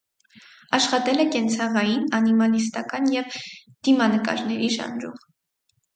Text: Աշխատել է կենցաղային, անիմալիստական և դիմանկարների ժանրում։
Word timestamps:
Աշխատել 0.77 1.23
է 1.23 1.25
կենցաղային, 1.35 2.07
անիմալիստական 2.21 3.07
և 3.17 3.37
դիմանկարների 3.89 4.71
ժանրում։ 4.79 5.21